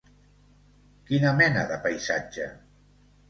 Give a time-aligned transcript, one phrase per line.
[1.09, 2.47] Quina mena de paisatge?